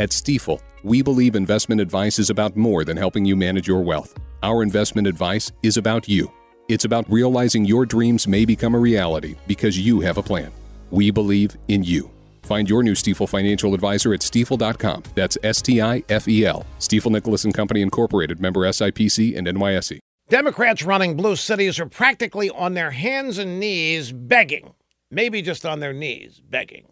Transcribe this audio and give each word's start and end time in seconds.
At 0.00 0.12
Stifel, 0.12 0.62
we 0.82 1.02
believe 1.02 1.36
investment 1.36 1.78
advice 1.78 2.18
is 2.18 2.30
about 2.30 2.56
more 2.56 2.84
than 2.86 2.96
helping 2.96 3.26
you 3.26 3.36
manage 3.36 3.68
your 3.68 3.82
wealth. 3.82 4.18
Our 4.42 4.62
investment 4.62 5.06
advice 5.06 5.52
is 5.62 5.76
about 5.76 6.08
you. 6.08 6.32
It's 6.70 6.86
about 6.86 7.04
realizing 7.10 7.66
your 7.66 7.84
dreams 7.84 8.26
may 8.26 8.46
become 8.46 8.74
a 8.74 8.78
reality 8.78 9.36
because 9.46 9.78
you 9.78 10.00
have 10.00 10.16
a 10.16 10.22
plan. 10.22 10.52
We 10.90 11.10
believe 11.10 11.54
in 11.68 11.84
you. 11.84 12.10
Find 12.44 12.66
your 12.66 12.82
new 12.82 12.94
Stifel 12.94 13.28
financial 13.28 13.74
advisor 13.74 14.14
at 14.14 14.20
stifel.com. 14.20 15.02
That's 15.14 15.36
S 15.42 15.60
T 15.60 15.82
I 15.82 16.02
F 16.08 16.26
E 16.26 16.46
L. 16.46 16.64
Stifel 16.78 17.10
Nicolaus 17.10 17.44
and 17.44 17.52
Company 17.52 17.82
Incorporated, 17.82 18.40
member 18.40 18.60
SIPC 18.60 19.36
and 19.36 19.46
NYSE. 19.46 19.98
Democrats 20.30 20.82
running 20.82 21.14
blue 21.14 21.36
cities 21.36 21.78
are 21.78 21.84
practically 21.84 22.48
on 22.48 22.72
their 22.72 22.92
hands 22.92 23.36
and 23.36 23.60
knees 23.60 24.12
begging, 24.12 24.72
maybe 25.10 25.42
just 25.42 25.66
on 25.66 25.80
their 25.80 25.92
knees 25.92 26.40
begging. 26.48 26.86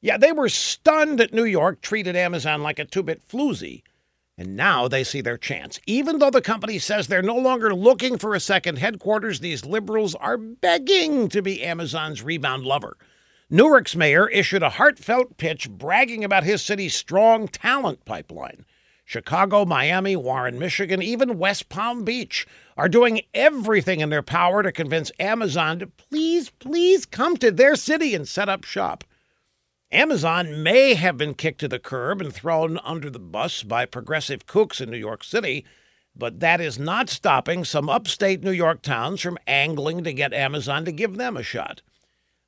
Yeah, 0.00 0.16
they 0.16 0.32
were 0.32 0.48
stunned 0.48 1.18
that 1.18 1.34
New 1.34 1.44
York 1.44 1.80
treated 1.80 2.14
Amazon 2.14 2.62
like 2.62 2.78
a 2.78 2.84
two 2.84 3.02
bit 3.02 3.26
floozy. 3.26 3.82
And 4.36 4.54
now 4.54 4.86
they 4.86 5.02
see 5.02 5.20
their 5.20 5.36
chance. 5.36 5.80
Even 5.86 6.20
though 6.20 6.30
the 6.30 6.40
company 6.40 6.78
says 6.78 7.08
they're 7.08 7.22
no 7.22 7.36
longer 7.36 7.74
looking 7.74 8.18
for 8.18 8.34
a 8.34 8.40
second 8.40 8.78
headquarters, 8.78 9.40
these 9.40 9.64
liberals 9.64 10.14
are 10.14 10.38
begging 10.38 11.28
to 11.30 11.42
be 11.42 11.64
Amazon's 11.64 12.22
rebound 12.22 12.64
lover. 12.64 12.96
Newark's 13.50 13.96
mayor 13.96 14.28
issued 14.28 14.62
a 14.62 14.70
heartfelt 14.70 15.38
pitch 15.38 15.68
bragging 15.68 16.22
about 16.22 16.44
his 16.44 16.62
city's 16.62 16.94
strong 16.94 17.48
talent 17.48 18.04
pipeline. 18.04 18.64
Chicago, 19.04 19.64
Miami, 19.64 20.14
Warren, 20.14 20.58
Michigan, 20.58 21.02
even 21.02 21.38
West 21.38 21.68
Palm 21.68 22.04
Beach 22.04 22.46
are 22.76 22.90
doing 22.90 23.22
everything 23.32 24.00
in 24.00 24.10
their 24.10 24.22
power 24.22 24.62
to 24.62 24.70
convince 24.70 25.10
Amazon 25.18 25.80
to 25.80 25.86
please, 25.86 26.50
please 26.50 27.06
come 27.06 27.36
to 27.38 27.50
their 27.50 27.74
city 27.74 28.14
and 28.14 28.28
set 28.28 28.48
up 28.48 28.64
shop. 28.64 29.02
Amazon 29.90 30.62
may 30.62 30.92
have 30.92 31.16
been 31.16 31.32
kicked 31.32 31.60
to 31.60 31.68
the 31.68 31.78
curb 31.78 32.20
and 32.20 32.30
thrown 32.30 32.78
under 32.84 33.08
the 33.08 33.18
bus 33.18 33.62
by 33.62 33.86
progressive 33.86 34.46
kooks 34.46 34.82
in 34.82 34.90
New 34.90 34.98
York 34.98 35.24
City, 35.24 35.64
but 36.14 36.40
that 36.40 36.60
is 36.60 36.78
not 36.78 37.08
stopping 37.08 37.64
some 37.64 37.88
upstate 37.88 38.42
New 38.42 38.50
York 38.50 38.82
towns 38.82 39.22
from 39.22 39.38
angling 39.46 40.04
to 40.04 40.12
get 40.12 40.34
Amazon 40.34 40.84
to 40.84 40.92
give 40.92 41.16
them 41.16 41.38
a 41.38 41.42
shot. 41.42 41.80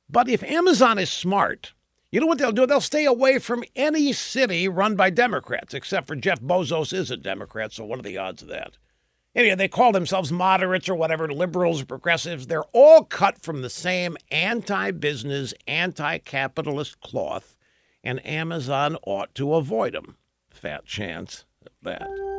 But 0.07 0.29
if 0.29 0.43
Amazon 0.43 0.99
is 0.99 1.09
smart, 1.11 1.73
you 2.11 2.19
know 2.19 2.27
what 2.27 2.37
they'll 2.37 2.51
do? 2.51 2.67
They'll 2.67 2.79
stay 2.79 3.05
away 3.05 3.39
from 3.39 3.63
any 3.75 4.13
city 4.13 4.67
run 4.67 4.95
by 4.95 5.09
Democrats, 5.09 5.73
except 5.73 6.05
for 6.05 6.15
Jeff 6.15 6.41
Bezos 6.41 6.93
is 6.93 7.09
a 7.09 7.17
Democrat, 7.17 7.73
so 7.73 7.85
what 7.85 7.97
are 7.97 8.03
the 8.03 8.19
odds 8.19 8.43
of 8.43 8.49
that? 8.49 8.77
Anyway, 9.33 9.55
they 9.55 9.67
call 9.67 9.91
themselves 9.91 10.31
moderates 10.31 10.89
or 10.89 10.95
whatever, 10.95 11.31
liberals, 11.31 11.83
progressives. 11.83 12.47
They're 12.47 12.63
all 12.73 13.05
cut 13.05 13.41
from 13.41 13.61
the 13.61 13.69
same 13.69 14.17
anti 14.29 14.91
business, 14.91 15.53
anti 15.67 16.17
capitalist 16.17 16.99
cloth, 16.99 17.55
and 18.03 18.25
Amazon 18.25 18.97
ought 19.05 19.33
to 19.35 19.55
avoid 19.55 19.93
them. 19.93 20.17
Fat 20.49 20.85
chance 20.85 21.45
at 21.65 21.71
that. 21.83 22.30